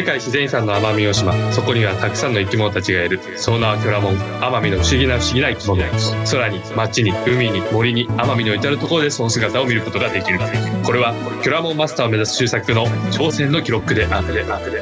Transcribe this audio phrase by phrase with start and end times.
[0.00, 1.52] 世界自然遺産の奄美大島。
[1.52, 4.14] そこにはたくさんの生き物たちがいるその名はキョラモン。
[4.16, 5.82] 奄美の不思議な不思議な生き物
[6.24, 10.38] 空に街に海に森に奄美の至る所でその姿を見ることができる。
[10.86, 14.32] これはキョラモンマスターを目指す周作の挑戦の記録である。
[14.32, 14.80] であるで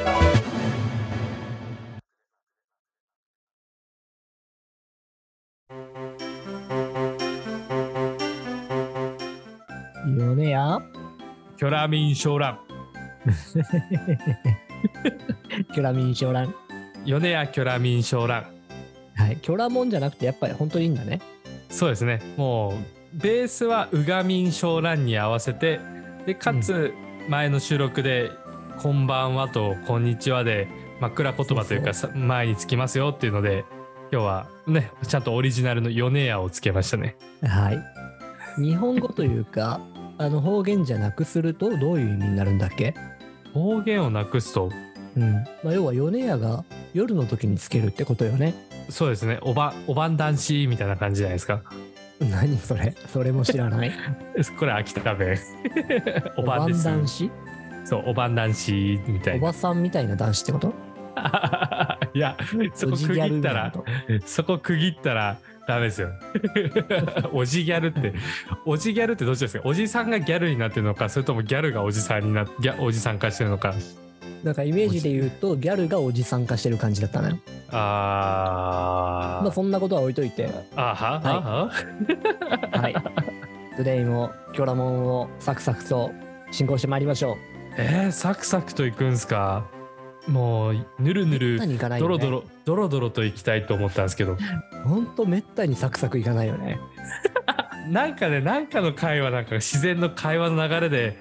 [10.05, 10.79] 米や。
[11.57, 12.59] キョラミンショーラン
[15.73, 16.55] キョラミンショーラン。
[17.05, 18.45] 米屋キョラミンショーラン
[19.15, 19.37] はい。
[19.37, 21.21] キョラモンじゃなくて、やっぱり本当にいいんだね。
[21.69, 22.73] そうですねもう
[23.13, 25.79] ベースはウガミンショーランに合わせて
[26.25, 26.91] でかつ
[27.27, 28.31] 前の収録で
[28.81, 30.67] 「こんばんは」と「こんにちは」で
[30.99, 33.65] 枕言葉というかさ前につきますよっていうので
[34.11, 37.79] 今日はねちゃんとオリジナルの米屋をつけましたねはい。
[38.59, 39.79] 日本語というか、
[40.17, 42.95] あの方言じゃなくするとどういう意味になるんだっけ？
[43.53, 44.71] 方言をなくすと。
[45.17, 45.33] うん。
[45.63, 48.53] まあ、要は米屋が夜の時につけるってことよね。
[48.89, 49.39] そうですね。
[49.41, 51.61] おばおばん男子みたいな感じじゃないですか。
[52.19, 52.93] 何それ？
[53.07, 53.91] それも知らない。
[54.59, 55.37] これ秋田弁。
[56.37, 57.31] おばん男子？
[57.85, 59.39] そうおばん男子みたい。
[59.39, 60.73] なおばさんみたいな男子ってこと？
[62.13, 62.37] いや
[62.73, 63.73] そこ区切ったら
[64.25, 65.37] そこ区切ったら
[65.69, 66.09] ダメですよ。
[67.31, 68.13] おじギャルって、
[68.65, 69.63] おじギャルってどっちですか？
[69.67, 73.75] おじさんがギャルになってるのか、それともギャルがおじさんになギャおじさん化してるのか。
[74.43, 77.37] なんかイメージで言うと、ギャルがおじさん化してる感じだったのよ。
[77.69, 79.43] あー。
[79.43, 81.71] まあそんなことは置いといて、あははは？
[82.81, 82.93] はい。
[82.93, 86.11] Today もキョラモンをサクサクと
[86.51, 87.35] 進行してまいりましょう。
[87.77, 89.67] えー、サクサクといくんすか？
[90.29, 91.59] もう、ぬるぬる。
[91.99, 94.37] ドロドロ、ドロドロといきたいと思ったんですけど、
[94.85, 96.79] ほんとめったにサクサクいかないよね。
[97.89, 101.17] なんかね、なんかの会話、なんか自然の会話の流れで、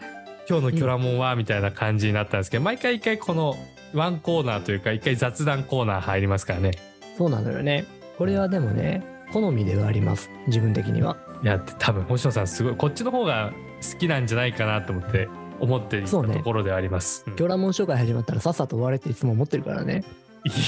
[0.49, 3.57] 今日のキョラモンは、みたいな感じになったんですけど、毎回一回この
[3.95, 6.73] ワンコーナーというか、一回雑談コーナー入りますからね。
[7.17, 7.85] そうなのよね。
[8.19, 9.03] これはでもね、
[9.33, 10.31] 好みではあります。
[10.47, 11.17] 自分的には。
[11.43, 13.53] いや多分星野さんすごいこっちの方が
[13.93, 15.29] 好きなんじゃないかなと思って
[15.61, 17.25] 思っていたそうねところではあります。
[17.27, 20.05] うんキョラモン紹介始まったらさっさと終われっていつも思ってるからね。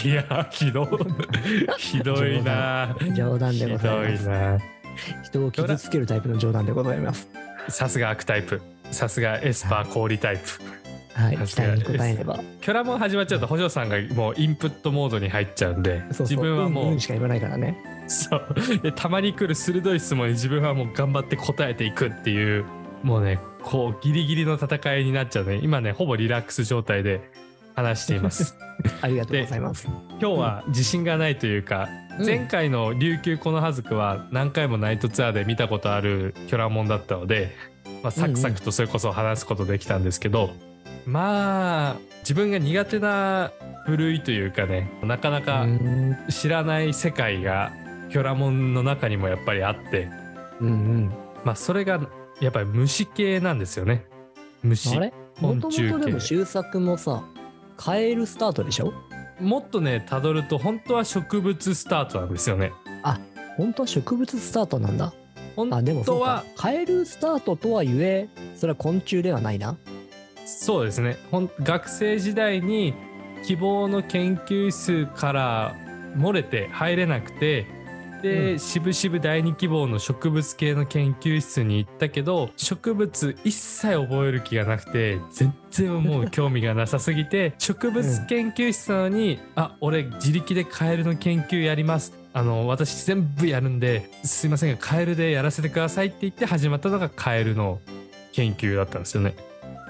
[0.04, 0.88] いやひどい
[1.78, 4.58] ひどいな冗談でございますひどいな
[5.22, 7.28] 人を傷つけるタイプの冗談でございます。
[7.68, 10.42] さすが悪タイプさすがエスパー氷タイプ
[11.14, 11.36] はい。
[11.36, 12.40] 期待に応えれば。
[12.60, 17.76] キョラモン始まっちゃうと星野さんがもうインプットモードに入っちゃうんでそうそう自分はもう、んんしか言わないからね。
[18.06, 22.64] そうでたまに来る鋭い質問に自分はもう頑張って答えていくっていう
[23.02, 25.60] もうねこうギリギリの戦いになっちゃうね。
[25.62, 27.30] 今ねほぼリラックス状態で
[27.74, 28.56] 話しています。
[29.00, 29.86] ありがとうございます。
[29.86, 32.26] 今日は自信がないというか、うん。
[32.26, 37.54] 前回の琉球この葉ずくは何回もナイトツアーで見たことあるキョラモンだったので、
[38.02, 40.50] まあ、サクサクとそれこそ話すことできたんですけど、
[41.06, 43.52] まあ自分が苦手な
[43.86, 46.16] 部類というかねなかなかうん。
[46.28, 47.72] 知らない世界が
[48.10, 50.08] キョラモンの中にもやっぱりあって、
[50.60, 51.12] うんうん。
[51.44, 52.00] まあ、それが
[52.40, 54.06] やっぱり虫系なんですよね。
[54.62, 54.96] 虫。
[54.96, 55.12] あれ？
[55.40, 55.90] もとも昆虫系。
[55.90, 57.24] とでも終作もさ、
[57.76, 58.92] カエルスタートでしょ？
[59.40, 62.72] もっとねたどると本当は植物スタートなんですよね。
[63.56, 65.12] 本当は植物スタートなんだ。
[65.56, 66.62] 本あ、でもそう当はか。
[66.62, 69.76] カエルスタートとはゆえ、それは昆虫ではないな。
[70.46, 71.16] そうですね。
[71.30, 72.94] ほん学生時代に
[73.44, 75.76] 希望の研究室から
[76.16, 77.66] 漏れて入れなくて
[78.22, 78.58] で、うん。
[78.58, 97.80] しぶしぶ第二希望の植物系の研究室に行ったけど植物一切覚える気がなくて全然もう興味がなさすぎて植物研究室なのに「あ俺自力でカエルの研究やります」あの私全部やるんですいませんがカエルでやらせてくださいって言って始まったのがカエルの
[98.32, 99.34] 研究だったんですよね。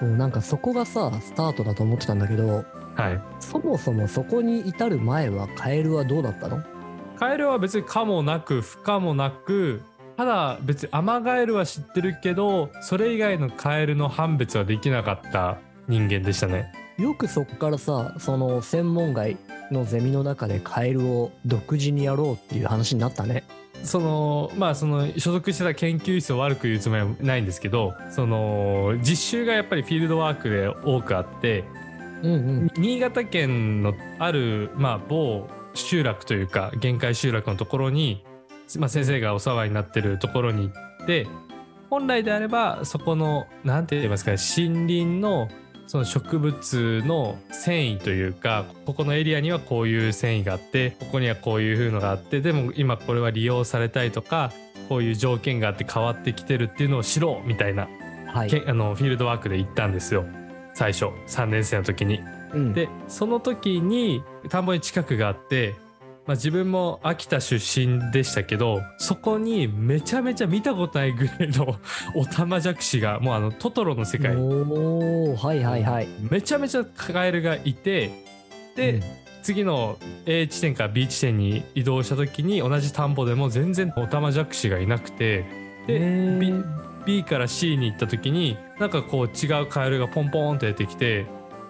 [0.01, 2.65] なんかそこがさ、スタートだと思ってたんだけど、
[2.95, 6.63] はい、そもそもそこに至る前はカエルはどうだったの？
[7.21, 9.83] カエルは別に可もなく不可もなく
[10.17, 16.73] ただ別にアマガエルは知ってるけどそれ以外のカエルの判別はできなかった人間でしたね。
[16.97, 19.37] よくそこからさ、その専門外
[19.69, 23.43] のゼミの中でカエルを独自にやろうっていう話になったね。
[23.83, 31.65] そのまあその所属してた研究室を悪く言うつもりはないんですけどその実習がやっぱりフィールドワークで多くあって
[32.23, 32.71] うんうん。
[32.77, 38.23] 新潟県のある、まあ、某集落というか限界集落のところに、
[38.77, 41.27] まあ、先生がお世話になってるところに行って
[41.89, 45.49] 本来であればそこの何て言いますかね森林の
[45.87, 54.53] その植物の繊維というかここのエリアにはこういう繊維があってここにはこういう風のがあってでも今これは利用されたいとか
[54.87, 57.89] こういう条件があって変わってきてるっていうのを知ろうみたいな
[58.33, 58.49] はい。
[58.49, 60.25] けあのフィールドワークで行ったんですよ
[60.73, 62.21] 最初3年生の時に。
[62.53, 65.75] うん、でその時に田んぼに近くがあって、
[66.27, 71.77] まあ、自分も秋田出身でしたけどそこにめちゃめちゃ見たことないぐらいの
[72.15, 74.35] オタマジャクシがもうあのトトロの世界。
[74.35, 76.07] おおはいはいはい。
[76.29, 78.11] めちゃめちゃカエルがいて
[78.75, 79.03] で、うん。
[79.41, 85.45] 次の A 地点から B 地点に移動した時に同じ田んぼでも全然オタマジャクシがいなくて
[85.87, 86.53] で B,
[87.07, 91.25] B から C に行った時になんかこう違うカエルがポンポンって出てきて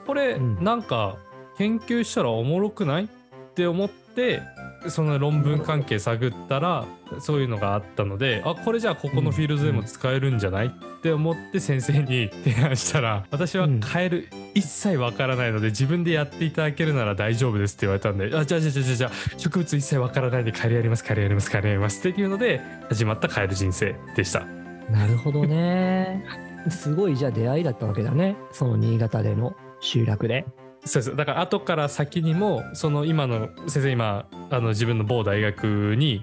[0.06, 0.62] これうん。
[0.62, 1.16] なんか
[1.62, 3.04] 研究したらおもろくない？
[3.04, 3.08] っ
[3.54, 4.42] て思って
[4.88, 6.86] その論文関係探ったら
[7.20, 10.68] そういうのがあったのであこれじゃあここのフィールドでも使えるんじゃない？
[10.68, 10.72] っ
[11.04, 22.60] て思って先生に 提案したら私はカエル一切わからないので自分でやっていただけるなら大丈夫ですって言われたんであじゃあじゃあじゃあじゃあ植物一切わからないんでカエルやりますカエルやりますカエルやりますっていうので
[22.90, 24.46] 始まったカエル人生でした。
[24.90, 26.26] なるほどね。
[26.70, 28.36] すごいじゃあ出会いだったわけだね。
[28.52, 30.46] その新潟での集落で。
[30.86, 36.22] そうですだから後から先にもその今の先生今あの自分の某大学に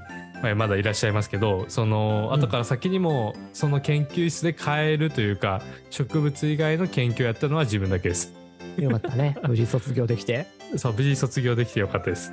[0.56, 8.32] まだいらっしゃいますけどそのうん後から先にもその研究室でカエルというか植物以外の研究をやったのは自分だけです。
[8.76, 9.36] よかったね。
[9.46, 10.46] 無事卒業できて。
[10.76, 12.32] そう無事卒業できてよかったです。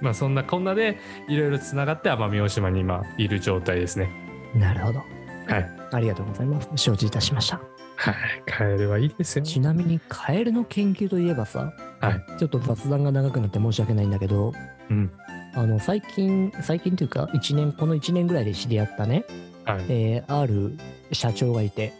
[0.00, 0.98] まあそんなこんなで
[1.28, 4.10] いろいろつながって奄美大島に今いる状態ですね。
[4.54, 5.00] なるほど。
[5.46, 5.70] はい。
[5.92, 6.68] ありがとうございます。
[6.76, 7.60] 承知いたしました。
[7.96, 8.14] はい。
[8.46, 9.44] カエルはいいですよ。
[9.44, 12.38] ちなみにカエルの研究といえばさ、はい。
[12.38, 14.52] ちょっと雑談が長くなって申し訳ないんだけど、
[14.90, 15.10] うん。
[15.54, 19.24] あの最近、最近というか、一年、この1年ぐらいで知り合ったね、
[19.64, 19.84] はい。
[19.88, 20.76] えーある
[21.12, 21.92] 社長がいて、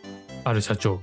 [0.45, 1.01] ある社長。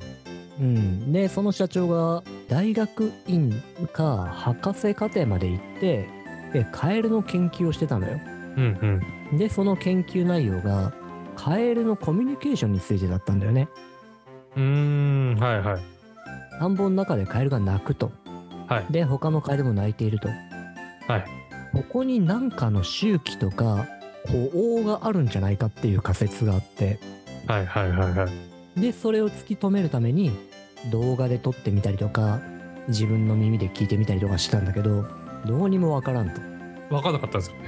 [0.60, 3.52] うん、で、その社長が大学院
[3.92, 6.08] か博士課程まで行って、
[6.54, 8.20] でカエルの研究をしてたのよ。
[8.58, 9.02] うん
[9.32, 9.38] うん。
[9.38, 10.94] で、その研究内容が、
[11.36, 13.70] カエルのコミュニケーションについてだったんだよね。
[14.56, 14.64] うー
[15.36, 15.36] ん。
[15.40, 15.82] はいはい。
[16.60, 18.12] 田んぼの中でカエルが鳴くと。
[18.68, 18.86] はい。
[18.92, 20.30] で、他のカエルも鳴いていると。
[20.30, 21.26] はい。
[21.74, 23.88] ここに何かの周期とか、
[24.28, 27.00] 呼応があるんじゃないかっていう仮説があって、
[27.48, 28.28] はいはいはいは
[28.78, 28.80] い。
[28.80, 30.32] で、それを突き止めるために、
[30.92, 32.40] 動画で撮ってみたりとか、
[32.88, 35.06] 自分の耳で聞いてみたりとかしたんだけど、
[35.46, 36.42] どうにもわからんと。
[36.90, 37.56] 分かんなかったんですよ。
[37.58, 37.64] へ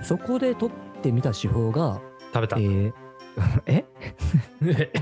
[0.00, 0.04] え。
[0.04, 0.70] そこで撮っ
[1.02, 2.00] てみた手法が、
[2.32, 2.56] 食べた。
[2.58, 2.92] えー
[3.66, 3.84] え？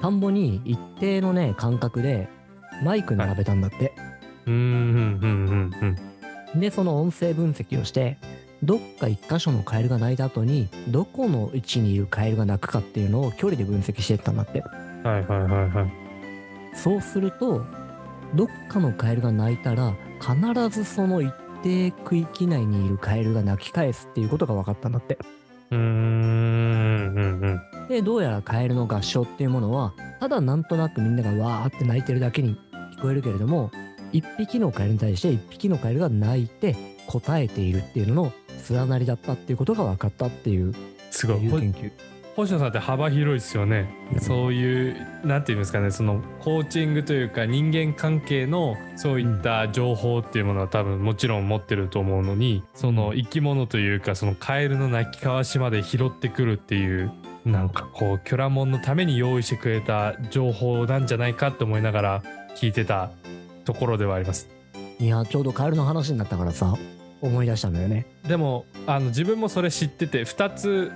[0.00, 2.28] 田んぼに一定のね、間隔で
[2.82, 3.92] マイク並べたんだって。
[4.46, 5.96] うーん、うん、うん、
[6.54, 6.60] うん。
[6.60, 8.18] で、その音声分析をして、
[8.62, 14.60] どっか一箇所のカエルが鳴いた後に、どこの位置にいるカエルが鳴くかっていうのを距離で分析していったんだって。
[14.60, 16.76] はいはいはいはい。
[16.76, 17.64] そうすると、
[18.34, 21.32] どっかのカエルが鳴いたら、必ずその一
[21.62, 25.18] 定区域内にいるカエルが鳴き返すっていうことが分かったんだって。
[25.70, 27.88] うーん、うん、うん。
[27.88, 32.56] で、どうやらカエルの合唱っていうものは、ただなんとなくみんながわーって鳴いてるだけに
[32.96, 33.70] 聞こえるけれども、
[34.12, 36.76] 一匹のカエルに対して一匹のカエルが鳴いて
[37.06, 38.32] 答えているっていうのの
[38.70, 40.74] 連なりだったっていうことが分かったっていう
[41.10, 41.40] すごい。
[41.40, 41.90] 研究。
[42.38, 43.92] 星野さんって幅広いですよね。
[44.12, 57.10] うんそういう、なんていうんですかね、そのコーチングというか人間関係のそういった情報っていうものは多分もちろん持ってると思うのに、その生き物というかそのカエルの鳴き交わしまで拾ってくるっていう、
[57.44, 62.22] なんかこう、キョラモンのために用意してくれた情報なんじゃないかって思いながら
[62.56, 63.10] 聞いてた
[63.64, 64.48] ところではあります。
[65.00, 66.76] いや、ちょうどカエルの話になったからさ、
[67.20, 68.06] 思い出したんだよね。
[68.26, 70.92] でもあの自分もそれ知ってて2つ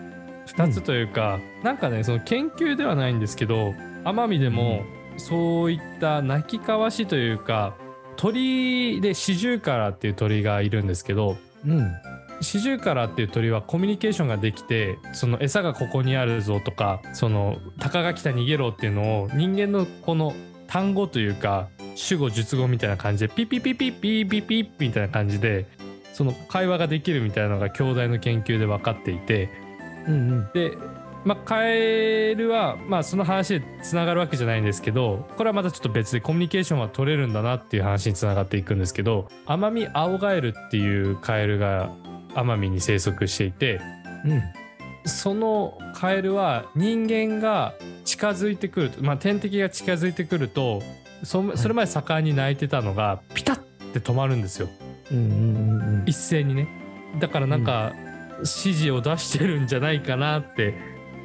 [0.46, 4.82] 2つというか、なんかねその研究ではないんですけど奄美でも
[5.16, 7.76] そういった鳴き交わしというか
[8.16, 11.92] 鳥でシジュウカラっていう鳥がいるんですけどうん。
[12.40, 20.34] シジュウカラっていう鳥はコミュニケーションができてその餌がここにあるぞとかその鷹が来た逃げろっていうのを人間のこの
[20.66, 25.66] 単語というか主語述語みたいな感じでピピピピピピピみたいな感じで
[26.12, 29.49] その会話ができるみたいなのが兄弟の研究で分かっていて
[30.06, 30.49] うんうん。
[30.52, 30.76] で、
[31.25, 41.94] まあ、カエルは、まあ、その話でつながるわけじゃないんですけどこれはまたちょっと別でコミュニケーションは取れるんだなっていう話につながっていくんですけどアマミアオガエルっていうカエルが
[42.35, 43.80] 奄美に生息していて
[44.25, 44.42] うん。
[45.04, 50.80] そのカエルは人間が近づいてくると、まあ、天敵が近づいてくると
[51.25, 53.56] そそれまで盛んに鳴いてたのがピタッ
[53.92, 54.68] て止まるんですよ。
[55.11, 56.68] うんうんうん一斉にね。
[57.21, 57.92] だからなんか
[58.42, 60.75] 指示を出してるんじゃないかなって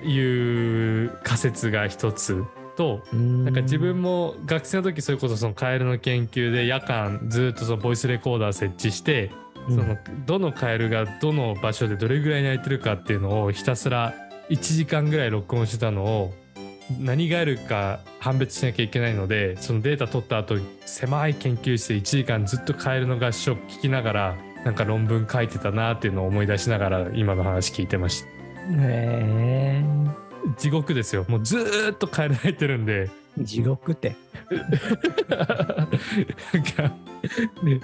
[0.03, 2.43] いう仮説が一つ
[2.75, 3.45] とうん。
[3.45, 9.31] なんか自分も学生の時それこそそのカエルの研究で夜間ずっとそのボイスレコーダー設置して
[9.67, 14.13] うん、そのどのカエルがどの場所でどれぐらい鳴いてるかっていうのをひたすら
[14.49, 16.33] 1時間ぐらい録音してたのを
[16.99, 20.55] 何があるか判別しなきゃいけないのでそのデータ取った後
[20.85, 28.27] 狭い研究室で1時間ずっとカエルの合唱聞きながらなんか論文書いてたなっていうのを思い出しながら今の話聞いてました
[28.69, 29.81] へ
[30.57, 33.09] 地獄ですよもうずーっとカエル入ってるんで
[33.39, 33.43] え。
[33.45, 34.17] 地獄って。
[34.49, 34.57] な
[35.37, 36.91] んか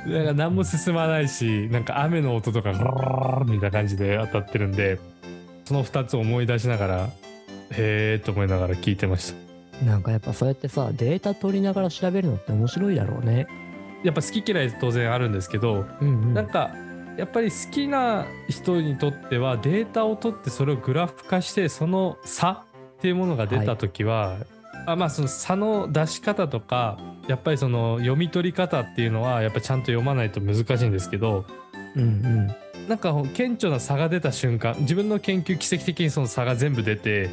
[0.10, 5.00] なんか何も進まないしなんか雨の音とかゴロロロみたいな感じで当たってるんで
[5.64, 7.10] その2つを思い出しながら
[7.72, 9.34] へえと思いながら聞いてまし
[9.80, 13.48] たなんかやっぱそうやってさ、データ取りながら調べるのって面白いだろうね。
[14.04, 16.34] やっぱ好き嫌い当然あるんですけど、うんうん。
[16.34, 16.72] なんか
[17.18, 22.64] やっぱり好きな人にとってはデータを取ってそれをグラフ化してその差
[22.98, 24.38] っていうものが出た時は、
[24.86, 31.46] あまあその差の出し方とかやっぱりその読み取り方っていうのはやっぱちゃんと読まないと難しいんですけど
[31.96, 32.88] うんうん。
[32.88, 37.30] なんか顕著な差が出た瞬間自分の研究奇跡的にその差が全部出て、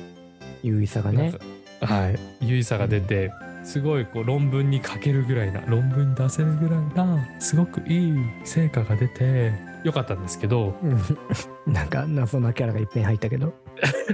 [0.63, 1.33] 優位さがね。
[1.81, 8.15] はい優位さが出て、すごいこう論文に書けるぐらいな論文に出せるぐらいなすごくいい
[8.45, 9.53] 成果が出て
[9.85, 11.01] よかったんですけどうん。
[11.73, 13.53] なんか謎なキャラがいっぺん入ったけど。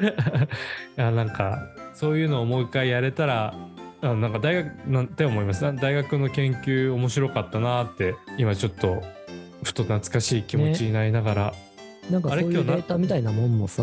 [0.96, 1.58] いやなんか
[1.94, 3.54] そういうのをもう一回やれたら
[4.02, 5.62] あなんか大学なんて思います？
[5.76, 9.02] 大学の研究面白かったなって今ちょっと
[9.62, 11.54] ふと懐かしい気持ちになりながら、
[12.10, 12.62] なんかそういうデあれ？
[12.62, 12.74] 今日な？
[12.76, 13.82] ータみたいなもんもさ、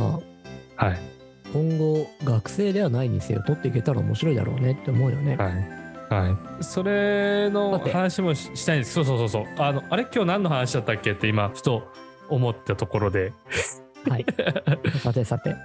[0.75, 0.99] はい
[1.53, 5.35] 今後学生ではないにせよ取っていけたら面白いだろうねって思うよね。
[5.37, 6.29] はいは
[6.59, 11.87] いそれの話もししたいんですそうそうそうそうあのあれ今日何の話だったっけって今ふと
[12.29, 13.33] 思ったところで
[14.07, 14.25] はい。
[15.01, 15.55] さてさて。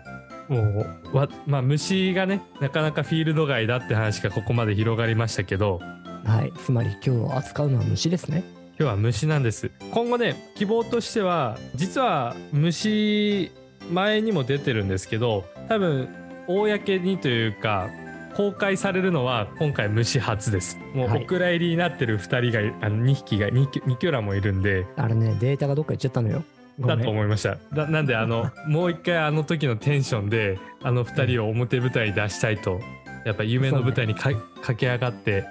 [0.49, 5.81] もうわまあ虫がねなかなかフィールド外だって話がここまで広がりましたけど
[6.25, 6.53] はい。
[6.65, 8.43] つまり今日扱うのは虫ですね。
[8.81, 13.51] 今日は虫なんです今後ね希望としては実は虫
[13.91, 16.09] 前にも出てるんですけど多分
[16.47, 17.91] 公にというか
[18.37, 26.45] 公開されるのは今回虫初ですもうはいお蔵入りになってる2人があの2匹が 2, 2キョラもいるんであれね、データがどっか行っちゃったのよ。
[26.79, 26.97] ごだ。
[26.97, 32.81] と思いましただなんであのもう一回あの時のテンションであの2人を表舞台に出したいと
[33.25, 34.31] やっぱ夢の舞台にか
[34.63, 35.45] 駆け上がって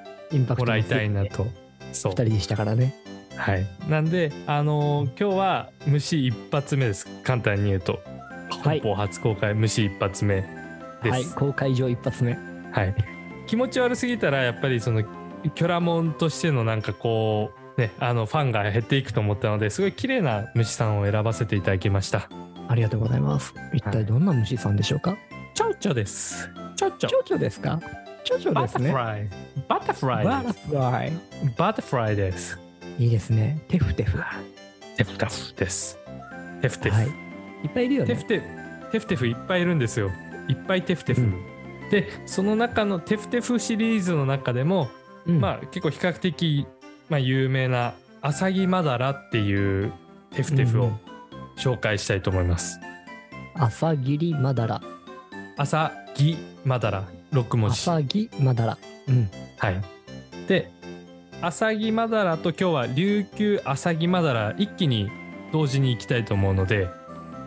[0.57, 1.47] もらいたいな2と
[1.91, 2.95] そう人でしたからね。
[3.35, 3.67] はい。
[3.87, 7.07] なんで、あのー今日は虫一発目です。
[7.23, 8.01] 簡単に言うと。
[8.49, 10.45] はい本邦初公開虫一発目で
[11.03, 11.09] す。
[11.09, 11.25] はい。
[11.25, 12.37] 公開上一発目。
[12.71, 12.95] はい。
[13.47, 22.29] 気持ち悪すぎたら、やっぱりその、キョラモンとしてのなんかこう、ね、あの、ファンが減っていくと思ったので、すごい綺麗な虫さんを選ばせていただきました。
[22.67, 23.53] ありがとうございます。
[23.73, 25.17] 一体どんな虫さんでしょうか、
[25.53, 26.49] チョウチョです。
[26.75, 27.79] チョウチョ蝶々ですか
[28.23, 28.91] 蝶々バですね。
[28.91, 29.29] タフライ。
[29.69, 30.67] バタフラバタイです。
[30.67, 31.13] フライ。
[31.57, 32.59] バタフライです。
[32.99, 33.61] いいですね。
[33.69, 34.17] テフテフ。
[34.17, 34.33] は
[34.97, 35.97] テフテフです。
[36.61, 37.03] テフテフ。
[37.03, 37.26] い。
[37.63, 38.07] いっぱいいるよね。
[38.07, 40.11] テフテフ、テフテフいっぱいいるんですよ。
[40.47, 41.21] いっぱいテフテフ。
[41.21, 41.57] うん
[41.89, 44.89] で、その中のテフテフシリーズの中でも、
[45.25, 46.67] うんまあ結構比較的、
[47.09, 49.93] まあ、有名なアサギマダラっていう
[50.31, 50.99] テフテフをうん
[51.57, 52.79] 紹介したいと思います。
[53.55, 54.81] 朝霧まだら。
[55.57, 57.73] アサギマダラ、6文字。
[57.73, 58.77] 朝霧まだら。
[59.07, 59.29] うん。
[59.57, 59.81] はい。
[60.47, 60.71] で、
[61.41, 65.09] アサギマダラと今日は琉球アサギマダラ一気に
[65.51, 66.87] 同時に行きたいと思うので、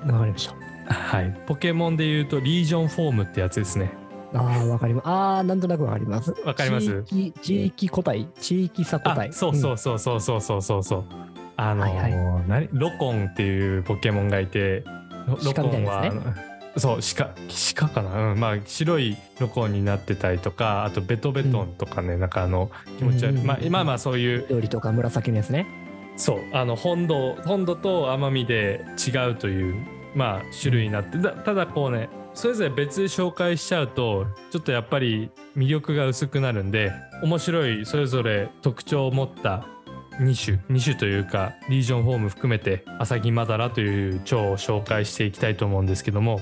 [0.06, 0.94] わかりました。
[0.94, 1.40] はい。
[1.46, 3.92] ポケモンで言うとリージョンフォームってやつですね。
[4.32, 5.08] ああ、わかります。
[5.08, 6.32] ああ、なんとなくわかります。
[6.44, 7.02] わかります？
[7.04, 9.32] 地域、地域個体、地域差個あ体。
[9.32, 11.04] そうそうそうそうそうそうそうそう。
[11.56, 12.68] あのーはいは何？
[12.72, 14.84] ロコンっていうポケモンがいて、
[15.26, 16.36] ロロコンは、鹿みたいな
[16.76, 17.34] そう鹿
[17.74, 25.66] 鹿かな、うん、まあ白いロコンになってたりとか、あとベトベトンとかね、なんかあの気持ち悪い、うんうんうんまあまあまあそういう緑とか紫のやつね。
[26.16, 29.74] そうあの本土本土と奄美で違うという
[30.14, 39.66] まあ種類になってだただこうねそれぞれ別で紹介しちゃうとちょっとやっぱり魅力が薄くなるんで面白いそれぞれ特徴を持った
[40.20, 46.40] 2種2種というかリージョンフォーム含めてアサギマダラという蝶を紹介していきたいと思うんですけども。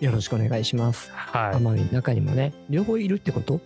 [0.00, 1.10] よろしくお願いします。
[1.12, 3.56] は奄美の中にもね、両方いるってこと？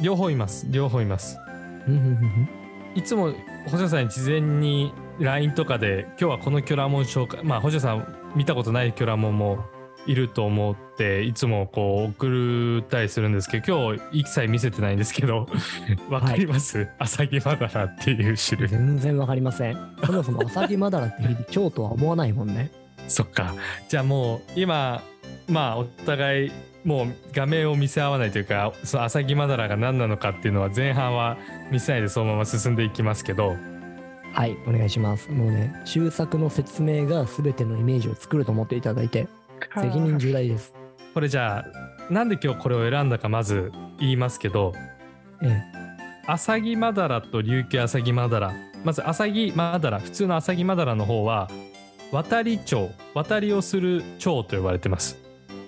[0.00, 1.38] い両方います両方います。
[1.86, 2.48] うんうんうん。
[2.96, 3.32] いつも
[3.66, 9.64] 星野さんに事前に LINE とかで今日はこのキョラモン紹介まあ星野さん見たことないキョラモンも
[10.06, 15.46] いると思っていつもこう送ったりするんですけど今日一切見せてないんですけど
[16.08, 19.96] わかります、アサギマダラっていう種類全然わかりません。
[20.04, 22.70] そもそもアサギマダラって日々蝶とは思わないもんね。
[23.08, 23.54] そっか
[23.88, 25.02] じゃあもう今
[25.48, 26.52] まあお互い
[26.84, 31.36] もう画面を見せ合わないというかそのアサギマダラが何なのかっていうのは前半は
[31.70, 33.56] 見せないでそのまま進んでいきますけど。
[34.32, 35.28] はい、お願いします。
[35.28, 39.26] もうね、中作の説明が全てのイメージを作ると思っていただいて、
[39.74, 40.80] 責任重大です。
[41.12, 44.72] これじゃあなんで今日これを選んだかまず言いますけど
[45.42, 45.62] え
[46.26, 51.50] アサギマダラと琉球アサギマダラまずアサギマダラ普通のアサギマダラの方は
[52.12, 55.18] 渡り蝶渡りをする蝶と呼ばれてます。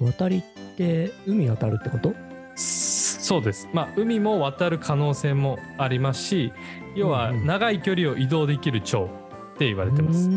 [0.00, 0.42] え渡り
[0.72, 2.14] って海渡るってこと？
[2.56, 3.68] そうです。
[3.72, 6.52] まあ海も渡る可能性もありますし
[6.94, 9.08] 要は長い距離を移動できる蝶
[9.54, 10.28] って言われてます、す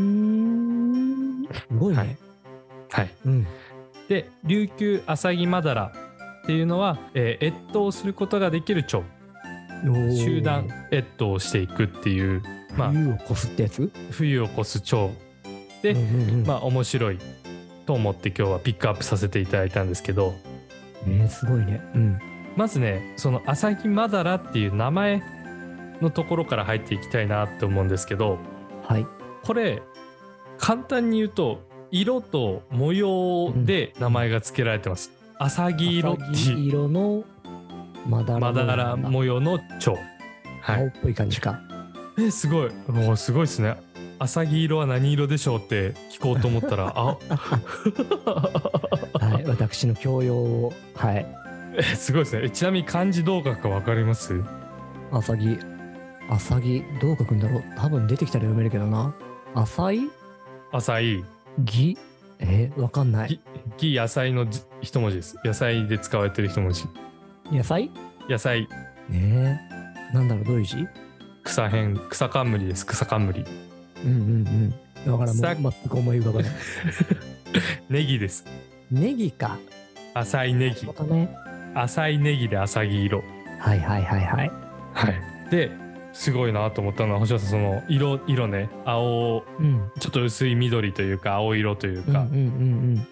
[1.77, 2.00] ごいね。
[2.00, 2.18] はい。
[2.92, 3.10] はい。
[3.25, 3.48] うん。
[4.08, 5.92] で琉球アサギマダラ
[6.44, 9.04] っていうのは、えー越冬することができる蝶
[10.15, 12.42] 集団越冬をしていくっていう、
[12.77, 13.92] まあ、冬を越すってやつ？
[14.12, 15.12] 冬を越す蝶
[15.82, 16.46] でうんうんうん。
[16.46, 17.20] まあ面白い
[17.86, 20.34] と思って今日はピックアップさせていただいたんですけど
[21.08, 21.82] えー、すごいね。
[21.94, 22.20] うん。
[22.56, 25.22] まずねそのアサギマダラっていう名前
[26.01, 28.39] のところから入っていきたいなって思うんですけど
[28.84, 29.06] はい。
[29.44, 29.82] これ
[30.58, 35.12] 簡単に言うと色と模様で名前が付けられてます。
[35.38, 37.24] アサギ色っていう色の
[38.08, 39.98] まだらまだら模様の蝶。
[40.62, 40.82] はい。
[40.82, 41.60] 青っぽい感じか。
[42.18, 42.72] えすごい。
[42.88, 43.77] もうすごいですね。
[44.20, 47.18] アサギ色は何色でしょうって聞こうと思ったら、あ
[49.20, 49.46] はい。
[49.46, 50.74] 私の教養を。
[50.96, 51.26] はい。
[51.78, 52.44] えすごいですね。
[52.46, 54.42] えちなみに漢字どう書くかわかります？
[55.12, 55.58] アサギ。
[56.30, 59.14] アサギ、どう書くんだろう多分出てきたら読めるけどな。
[59.54, 60.00] アサイ
[60.72, 61.24] 浅い。
[61.60, 61.98] ギ
[62.40, 63.40] えー、わかんない。
[63.78, 65.38] ぎぎ野菜のじ一文字です。
[65.46, 66.86] 野菜で使われてる一文字。
[67.52, 67.92] 野菜？
[68.30, 68.68] 野菜、
[69.10, 69.60] ね
[70.12, 70.16] え。
[70.16, 70.76] なんだろう、どういう字？
[71.44, 72.86] 草辺、草冠です。
[72.86, 73.46] 草冠。
[74.06, 74.70] うんうんうん。
[75.06, 76.52] だからさもう全く思い浮かばない。
[77.90, 78.46] ネギです。
[78.92, 79.58] ネギか。
[80.14, 81.36] 浅いネギね。
[81.74, 83.24] 浅いネギで浅木色。
[83.60, 84.52] はいはいはいはい。
[84.94, 85.52] はい。
[85.52, 85.72] で
[86.14, 89.92] すごいなと思ったのは星野さんその色色ね青うん。
[90.00, 93.08] ちょっと薄い緑というか青色というか、うんうんうん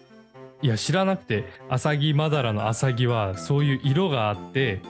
[0.61, 4.81] いや知らなくてアサギマダラのアサギはそういう色があって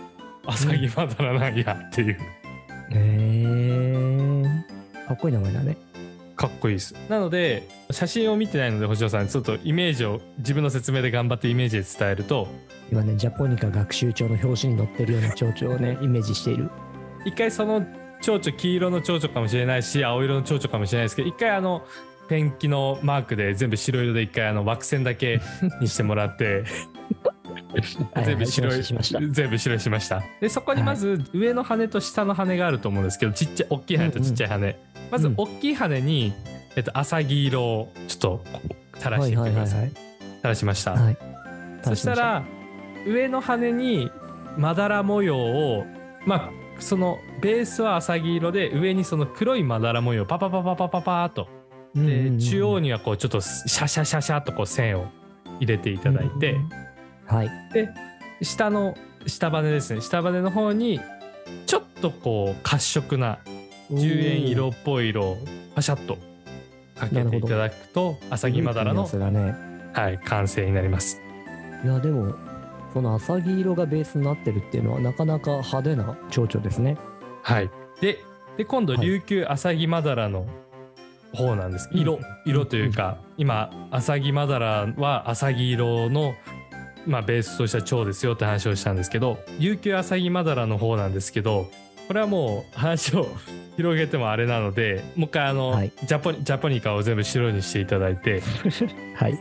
[0.45, 2.17] アサギマダラなんやっていう、
[2.91, 2.95] うん。
[2.95, 4.43] へ
[5.04, 5.08] え。
[5.08, 5.75] かっこいい名前だね。
[6.43, 12.49] かっこいいですなので写真を見てないので星野さんちょっとイメージを自分の説明で頑張ってイメージで伝えると
[12.91, 16.69] 今ね、ジャポニカ学習帳の表紙に載ってるような蝶々をね、 イメージしている。
[17.25, 17.84] 一回その
[18.21, 21.86] 蝶々黄色の蝶々かもしれないし青色の蝶々かもしれないですけど一回あの
[22.27, 25.41] ペンキのマークで全部白色で一回あの枠線だけ
[25.82, 26.63] にしてもらって
[28.13, 29.19] はい全部白い、はいしました。
[29.21, 36.34] 全部白いしましたでそこにまず上の羽と下の羽があると思うんですけどちっちゃい大きい羽とちっちゃい羽、まずうん大きい羽に、
[36.76, 38.43] えっと、浅黄色をちょっと
[38.97, 41.17] 垂らしていってください,、はい垂らしました、はい。
[41.84, 42.43] そしたら
[43.08, 44.12] 上の羽に
[44.58, 45.86] まだら模様を
[46.26, 46.49] まあ
[46.80, 51.47] そのベースは浅黄色で上にその黒いまだら模様をパパパパパパパーっと
[51.95, 55.08] でうん中央にはこうちょっとシャシャシャシャっとこう線を
[55.60, 56.56] 入れていただいて、
[57.26, 57.52] はい。
[58.41, 58.95] 下の
[59.28, 60.99] 下羽ですね下羽の方に
[61.65, 63.39] ちょっとこう褐色な
[63.95, 65.38] 10円色っぽい色を
[65.75, 66.17] パシャッと
[66.95, 69.56] かけていただくとアサギマダラのね。
[69.93, 71.21] はい、完成になります。
[71.84, 72.34] いや、でも、
[72.93, 76.97] そのアサギ色がベースになってるっていうのは、なかなか派手な蝶々ですね。
[77.43, 77.69] はい、
[78.01, 78.19] で
[78.58, 79.06] で今度はい。
[79.06, 80.47] 琉球アサギマダラの
[81.34, 81.89] 方なんです。
[81.91, 82.21] 色、うん。
[82.45, 86.36] 色というか、今アサギマダラはアサギ色の
[87.06, 91.69] まあ、ベースとした蝶ですよって話をしたんですけど琉球アサギマダラの方なんですけど
[92.13, 93.28] これはもう話を
[93.76, 98.43] 広げてもあれなので もう一回あの、はいジャポニジャポニカを全部白にしていただいて
[99.17, 99.39] はい。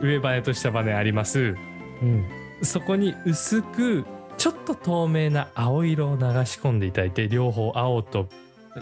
[0.00, 1.54] 上羽と下羽あります
[2.02, 2.24] うん。
[2.62, 4.04] そこに薄く
[4.36, 8.28] ちょっと透明な青色を流し込んでいただいて両方青と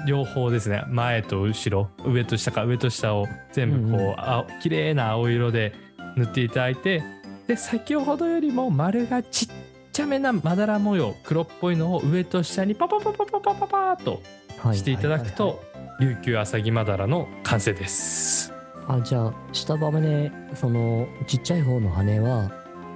[0.06, 5.74] 両方ですね前と後ろ上と下か上と下を全部こう、うんうん青綺麗な青色で
[6.16, 7.02] 塗っていただいて
[7.46, 9.48] で先ほどよりも丸がちっ
[9.94, 14.20] ちゃめなまだら模様黒っぽいのを上と下にパパパパパパパパーっと
[14.58, 14.76] はい。
[14.76, 15.62] していただくと
[16.00, 18.52] 琉球アサギマダラの完成です。
[18.88, 22.50] あ、じゃあ、下羽ね、その、ちっちゃい方の羽は、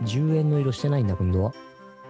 [0.05, 1.53] 10円の色してないんだ、今度は。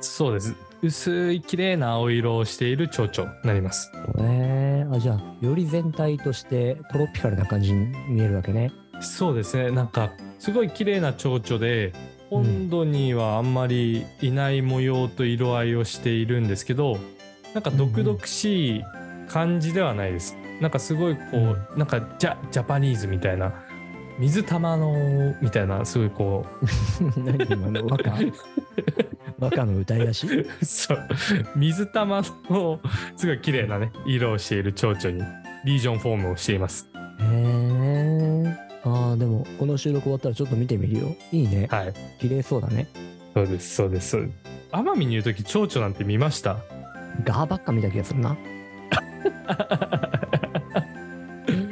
[0.01, 3.93] そうです薄い綺麗な青色をしている蝶々になります。
[4.19, 8.73] えー、あ、じゃあ、より全体としてトロピカルな感じに見えるわけね。
[9.01, 11.93] そうですねなんかすごい綺麗な蝶々で
[12.31, 16.99] 本土にはあんまりいない模様と色合いをしているんですけど
[17.55, 18.85] なんか毒々しい
[19.29, 20.37] 感じではないです。
[20.61, 23.53] なんかすごいこう、なんかジャジャパニーズみたいな
[24.19, 26.47] 水玉のみたいなすごいこ
[27.17, 28.13] 何今の和歌
[29.39, 30.27] 和歌の歌い出し？
[30.27, 31.09] うそう。
[31.57, 32.81] 水玉の
[33.17, 35.23] すごい綺麗なね色をしている蝶々に
[35.65, 36.89] リージョンフォームをしています。
[37.21, 37.78] へえ
[39.19, 41.17] でもこの収録終わったらちょっと見てみるよ。
[41.33, 41.67] いいね。
[41.71, 41.95] はい。
[42.21, 42.87] 綺麗そうだね。
[43.35, 44.11] そうです、そうです。
[44.11, 44.33] そうです
[44.73, 46.59] 奄美にいるとき、蝶々なんて見ました？
[47.25, 48.37] ガーばっか見た気がするな。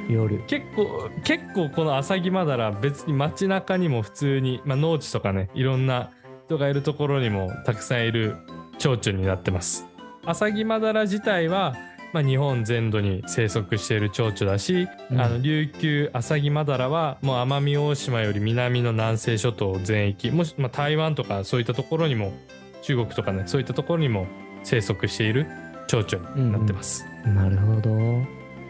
[0.08, 0.42] 夜。
[0.46, 6.10] 結構、結構このアサギマダラ、別に街中にも普通に、まあ、農地とかね、いろんな
[6.46, 8.36] 人がいるところにもたくさんいる
[8.78, 9.84] 蝶々になってます。
[10.24, 11.74] アサギマダラ自体は、
[12.16, 22.32] まあ、日本全土に生息している蝶々だし、うんあの琉球アサギマダラはもう奄美大島より南の南西諸島全域もし、まあ、台湾とかそういったところにも
[22.80, 24.26] 中国とかねそういったところにも
[24.64, 25.46] 生息している
[25.88, 27.04] 蝶々になってます。
[27.26, 27.90] なるほど。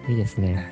[0.09, 0.69] いいですね。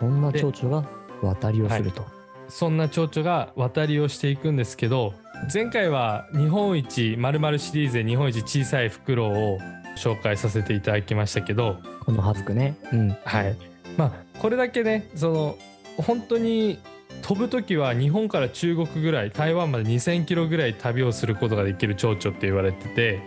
[0.00, 0.88] そんな蝶々が
[1.22, 2.04] 渡りをすると。
[2.48, 5.14] そんな蝶々が渡りをしていくんですけど
[5.52, 9.58] 前回は日本一まるシリーズで日本一小さいフクロウを
[9.96, 12.76] 紹介させていただきましたけどこのはずくね。
[12.92, 13.16] うん。
[13.24, 13.56] はい。
[13.96, 15.58] まあこれだけねその
[15.96, 16.78] 本当に
[17.22, 23.20] 飛ぶ時は日本から中国ぐらい台湾まで2,000キロぐらい旅をすることができる蝶々って言われてて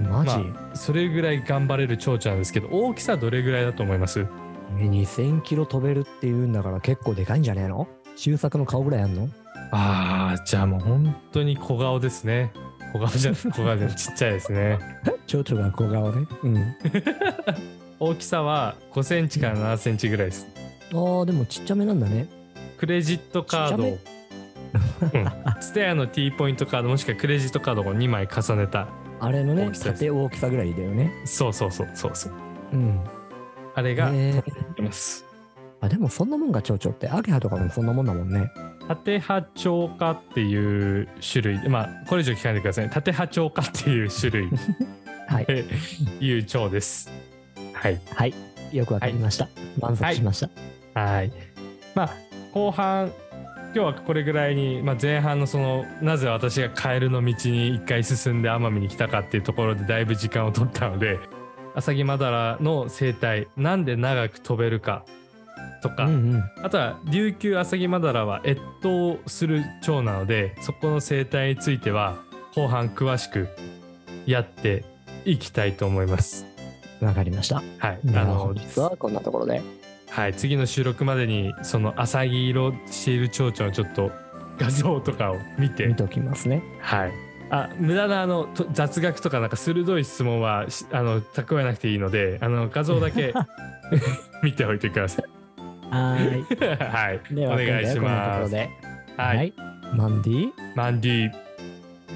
[0.00, 4.26] マジ、まあそれぐらい頑張れる蝶々なんですけど大きさどれぐらいだと思います？
[4.78, 7.86] え2000キロ飛べるっていうんだから結構でかいんじゃねえの？
[8.16, 9.28] 周作の顔ぐらいあんの？
[9.72, 12.52] あーじゃあもう本当に小顔ですね
[12.96, 14.78] 小顔じゃ小顔じゃちっちゃいですね
[15.26, 16.26] 蝶々が小顔ね。
[16.42, 16.76] うん。
[17.98, 20.46] 大きさは5センチから7センチぐらいです
[20.94, 22.28] ああ、でもちっちゃめなんだね。
[22.78, 28.88] クレジットカードをうんステアの T ポイントカードもしくはクレジットカードを2枚重ねた
[29.20, 31.10] あれのね縦大きさぐらいだよね。
[31.24, 32.32] そうそうそうそうそう
[32.72, 33.00] うん。
[33.74, 35.24] あれがへー
[35.80, 38.50] あ、でもそんなもんが蝶々って、アゲハとかもそんなもんだもんね。
[38.88, 44.48] 縦波長化っていう種類まあこれ以上聞かないでくださいね縦波長化っていう種類
[45.28, 45.46] はい。
[45.46, 45.64] で
[46.20, 47.10] いう蝶です
[47.72, 48.34] はいはい。
[48.72, 49.48] よくわかりました。
[49.80, 50.40] 満足しまし
[50.94, 51.00] た。
[51.00, 51.32] はい。
[51.94, 52.10] まあ
[52.52, 53.12] 後半
[53.74, 61.18] 今日はこれぐらいに、まあ、前半のそのなぜ私がカエルの道に一回進んで奄美に来たかっていうところでだいぶ時間を取ったので
[61.74, 65.04] アサギマダラの生態なんで長く飛べるか
[65.82, 66.44] とか、うんうん。
[66.62, 72.16] あとは琉球アサギマダラは越冬する蝶なのでそこの生態については
[72.54, 73.48] 後半詳しく
[74.26, 74.84] やって
[75.24, 76.46] いきたいと思います。
[77.00, 77.56] わかりました。
[77.78, 79.62] はい、ああの本日はこんなところで。
[80.08, 84.10] はい、次の収録までにその浅黄色している蝶々のちょっと
[84.58, 86.62] 画像とかを見て見、ときますね。
[86.80, 87.12] はい、
[87.50, 93.34] あ無駄なあのと雑学とかなんか鋭い質問はしあの蓄えなくていいのであの画像だけ
[94.42, 95.35] 見ておいてください。
[95.90, 96.92] はーい。
[96.92, 98.42] はい、では、お願いします。
[98.42, 98.68] ろで。
[99.16, 99.52] はい、
[99.94, 101.30] マンディマンディ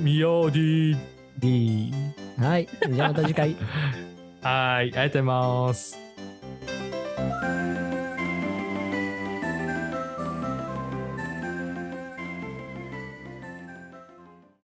[0.01, 0.99] ミヨーディ
[1.39, 1.93] D。
[2.39, 2.69] はい。
[2.91, 3.57] じゃあまた次回。
[4.43, 6.00] はい、ありがとうございます。